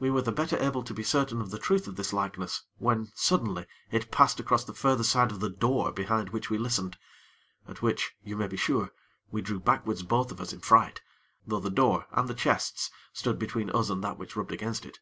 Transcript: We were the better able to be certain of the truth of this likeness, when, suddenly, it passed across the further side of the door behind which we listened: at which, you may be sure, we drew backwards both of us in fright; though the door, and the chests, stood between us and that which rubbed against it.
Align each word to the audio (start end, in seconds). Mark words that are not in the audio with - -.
We 0.00 0.08
were 0.10 0.22
the 0.22 0.32
better 0.32 0.56
able 0.56 0.82
to 0.84 0.94
be 0.94 1.02
certain 1.02 1.38
of 1.42 1.50
the 1.50 1.58
truth 1.58 1.86
of 1.86 1.96
this 1.96 2.14
likeness, 2.14 2.62
when, 2.78 3.12
suddenly, 3.14 3.66
it 3.90 4.10
passed 4.10 4.40
across 4.40 4.64
the 4.64 4.72
further 4.72 5.04
side 5.04 5.30
of 5.30 5.40
the 5.40 5.50
door 5.50 5.92
behind 5.92 6.30
which 6.30 6.48
we 6.48 6.56
listened: 6.56 6.96
at 7.68 7.82
which, 7.82 8.16
you 8.24 8.38
may 8.38 8.46
be 8.46 8.56
sure, 8.56 8.90
we 9.30 9.42
drew 9.42 9.60
backwards 9.60 10.02
both 10.02 10.32
of 10.32 10.40
us 10.40 10.54
in 10.54 10.60
fright; 10.60 11.02
though 11.46 11.60
the 11.60 11.68
door, 11.68 12.06
and 12.12 12.26
the 12.26 12.32
chests, 12.32 12.90
stood 13.12 13.38
between 13.38 13.68
us 13.68 13.90
and 13.90 14.02
that 14.02 14.16
which 14.16 14.34
rubbed 14.34 14.50
against 14.52 14.86
it. 14.86 15.00